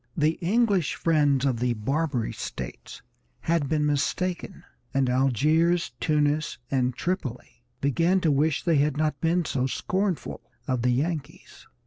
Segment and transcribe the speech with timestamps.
[0.17, 3.03] The English friends of the Barbary States
[3.41, 4.63] had been mistaken,
[4.95, 10.81] and Algiers, Tunis, and Tripoli began to wish they had not been so scornful of
[10.81, 11.67] the Yankees.